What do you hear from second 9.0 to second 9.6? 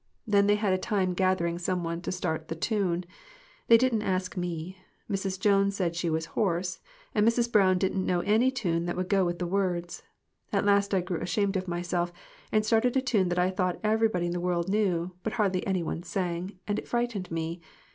go with the